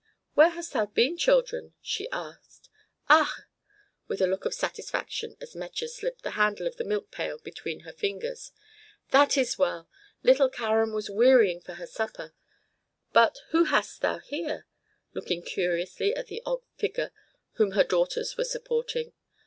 "Where 0.33 0.49
hast 0.49 0.73
thou 0.73 0.87
been, 0.87 1.15
children?" 1.15 1.75
she 1.79 2.09
asked. 2.09 2.69
"Ach!" 3.07 3.41
with 4.07 4.19
a 4.19 4.25
look 4.25 4.45
of 4.45 4.53
satisfaction 4.55 5.37
as 5.39 5.53
Metje 5.55 5.87
slipped 5.87 6.23
the 6.23 6.31
handle 6.31 6.65
of 6.65 6.77
the 6.77 6.83
milk 6.83 7.11
pail 7.11 7.37
between 7.37 7.81
her 7.81 7.93
fingers. 7.93 8.51
"That 9.11 9.37
is 9.37 9.59
well! 9.59 9.87
Little 10.23 10.49
Karen 10.49 10.91
was 10.91 11.11
wearying 11.11 11.61
for 11.61 11.75
her 11.75 11.85
supper. 11.85 12.33
But 13.13 13.37
who 13.49 13.65
hast 13.65 14.01
thou 14.01 14.17
here?" 14.17 14.65
looking 15.13 15.43
curiously 15.43 16.15
at 16.15 16.25
the 16.25 16.41
odd 16.47 16.63
figure 16.77 17.11
whom 17.57 17.73
her 17.73 17.83
daughters 17.83 18.35
were 18.35 18.43
supporting. 18.43 19.13